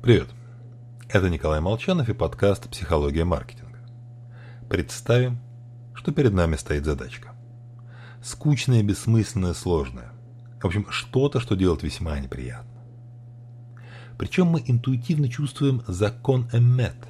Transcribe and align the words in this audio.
Привет! 0.00 0.28
Это 1.08 1.28
Николай 1.28 1.60
Молчанов 1.60 2.08
и 2.08 2.12
подкаст 2.12 2.70
«Психология 2.70 3.24
маркетинга». 3.24 3.80
Представим, 4.70 5.40
что 5.92 6.12
перед 6.12 6.32
нами 6.32 6.54
стоит 6.54 6.84
задачка. 6.84 7.34
Скучная, 8.22 8.84
бессмысленная, 8.84 9.54
сложная. 9.54 10.12
В 10.62 10.66
общем, 10.66 10.86
что-то, 10.88 11.40
что 11.40 11.56
делать 11.56 11.82
весьма 11.82 12.20
неприятно. 12.20 12.80
Причем 14.16 14.46
мы 14.46 14.62
интуитивно 14.64 15.28
чувствуем 15.28 15.82
закон 15.88 16.48
Эммет. 16.52 17.08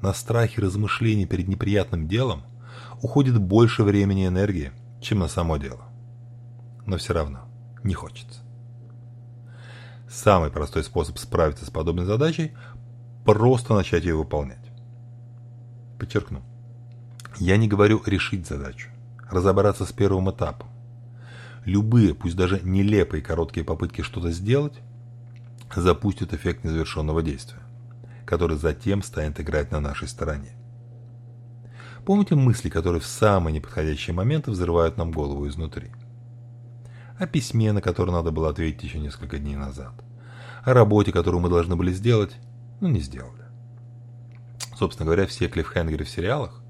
На 0.00 0.14
страхе 0.14 0.62
размышлений 0.62 1.26
перед 1.26 1.48
неприятным 1.48 2.06
делом 2.06 2.44
уходит 3.02 3.38
больше 3.38 3.82
времени 3.82 4.22
и 4.22 4.28
энергии, 4.28 4.70
чем 5.02 5.18
на 5.18 5.26
само 5.26 5.56
дело. 5.56 5.82
Но 6.86 6.96
все 6.96 7.12
равно 7.12 7.40
не 7.82 7.94
хочется. 7.94 8.40
Самый 10.10 10.50
простой 10.50 10.82
способ 10.82 11.18
справиться 11.18 11.64
с 11.64 11.70
подобной 11.70 12.04
задачей– 12.04 12.50
просто 13.24 13.74
начать 13.74 14.02
ее 14.02 14.16
выполнять. 14.16 14.58
Подчеркну. 16.00 16.42
Я 17.36 17.56
не 17.56 17.68
говорю 17.68 18.02
решить 18.04 18.44
задачу, 18.44 18.88
разобраться 19.30 19.84
с 19.84 19.92
первым 19.92 20.28
этапом. 20.32 20.68
Любые, 21.64 22.12
пусть 22.14 22.34
даже 22.34 22.60
нелепые 22.64 23.22
короткие 23.22 23.64
попытки 23.64 24.02
что-то 24.02 24.32
сделать, 24.32 24.80
запустят 25.76 26.34
эффект 26.34 26.64
незавершенного 26.64 27.22
действия, 27.22 27.62
который 28.26 28.56
затем 28.56 29.04
станет 29.04 29.38
играть 29.38 29.70
на 29.70 29.78
нашей 29.78 30.08
стороне. 30.08 30.56
Помните 32.04 32.34
мысли, 32.34 32.68
которые 32.68 33.00
в 33.00 33.06
самые 33.06 33.54
неподходящие 33.54 34.14
моменты 34.16 34.50
взрывают 34.50 34.96
нам 34.96 35.12
голову 35.12 35.46
изнутри? 35.46 35.92
о 37.20 37.26
письме, 37.26 37.70
на 37.72 37.82
которое 37.82 38.12
надо 38.12 38.30
было 38.30 38.48
ответить 38.48 38.82
еще 38.82 38.98
несколько 38.98 39.38
дней 39.38 39.54
назад, 39.54 39.92
о 40.64 40.74
работе, 40.74 41.12
которую 41.12 41.40
мы 41.40 41.48
должны 41.48 41.76
были 41.76 41.92
сделать, 41.92 42.36
но 42.80 42.88
не 42.88 43.00
сделали. 43.00 43.44
Собственно 44.76 45.06
говоря, 45.06 45.26
все 45.26 45.48
клиффхенгеры 45.48 46.04
в 46.04 46.10
сериалах, 46.10 46.62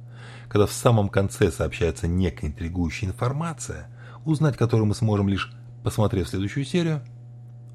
когда 0.48 0.66
в 0.66 0.72
самом 0.72 1.08
конце 1.08 1.50
сообщается 1.52 2.08
некая 2.08 2.48
интригующая 2.48 3.08
информация, 3.08 3.88
узнать 4.24 4.56
которую 4.56 4.86
мы 4.86 4.94
сможем 4.94 5.28
лишь 5.28 5.52
посмотрев 5.84 6.28
следующую 6.28 6.64
серию, 6.64 7.02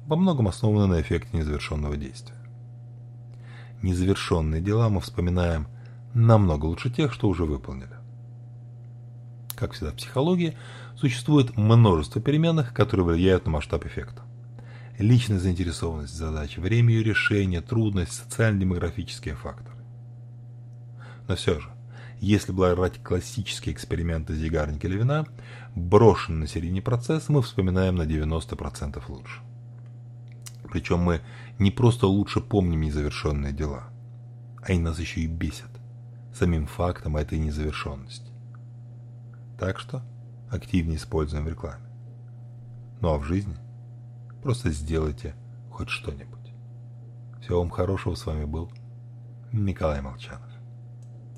во 0.06 0.16
многом 0.16 0.46
основаны 0.48 0.86
на 0.86 1.00
эффекте 1.00 1.36
незавершенного 1.36 1.96
действия. 1.96 2.36
Незавершенные 3.82 4.60
дела 4.60 4.88
мы 4.88 5.00
вспоминаем 5.00 5.68
намного 6.14 6.66
лучше 6.66 6.90
тех, 6.90 7.12
что 7.12 7.28
уже 7.28 7.44
выполнили. 7.44 7.96
Как 9.54 9.72
всегда 9.72 9.92
в 9.92 9.96
психологии, 9.96 10.56
существует 10.96 11.56
множество 11.56 12.20
переменных, 12.20 12.72
которые 12.72 13.06
влияют 13.06 13.46
на 13.46 13.52
масштаб 13.52 13.84
эффекта. 13.86 14.22
Личная 14.98 15.38
заинтересованность 15.38 16.14
в 16.14 16.60
время 16.60 16.94
ее 16.94 17.02
решения, 17.02 17.60
трудность, 17.60 18.12
социально-демографические 18.12 19.34
факторы. 19.34 19.76
Но 21.28 21.36
все 21.36 21.60
же, 21.60 21.68
если 22.20 22.52
брать 22.52 23.02
классические 23.02 23.74
эксперименты 23.74 24.34
Зигарника 24.34 24.88
Левина, 24.88 25.26
брошенный 25.74 26.40
на 26.40 26.46
середине 26.46 26.80
процесс 26.80 27.28
мы 27.28 27.42
вспоминаем 27.42 27.96
на 27.96 28.02
90% 28.02 29.02
лучше. 29.08 29.40
Причем 30.70 31.00
мы 31.00 31.20
не 31.58 31.70
просто 31.70 32.06
лучше 32.06 32.40
помним 32.40 32.80
незавершенные 32.80 33.52
дела, 33.52 33.84
а 34.62 34.72
и 34.72 34.78
нас 34.78 34.98
еще 34.98 35.20
и 35.20 35.26
бесят 35.26 35.70
самим 36.34 36.66
фактом 36.66 37.16
этой 37.16 37.38
незавершенности. 37.38 38.30
Так 39.58 39.78
что 39.78 40.02
активнее 40.50 40.96
используем 40.96 41.44
в 41.44 41.48
рекламе. 41.48 41.84
Ну 43.00 43.08
а 43.08 43.18
в 43.18 43.24
жизни 43.24 43.56
просто 44.46 44.70
сделайте 44.70 45.34
хоть 45.72 45.88
что-нибудь. 45.88 46.52
Всего 47.40 47.58
вам 47.58 47.70
хорошего, 47.70 48.14
с 48.14 48.26
вами 48.26 48.44
был 48.44 48.70
Николай 49.50 50.00
Молчанов. 50.00 50.48